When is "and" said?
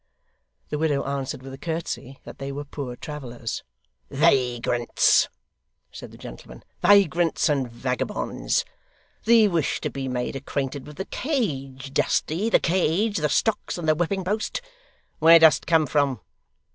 7.49-7.69, 13.77-13.87